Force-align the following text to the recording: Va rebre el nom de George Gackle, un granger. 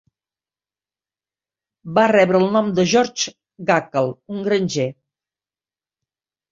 Va 1.99 2.07
rebre 2.13 2.41
el 2.45 2.47
nom 2.57 2.73
de 2.81 2.87
George 2.95 3.37
Gackle, 3.71 4.19
un 4.37 4.43
granger. 4.51 4.93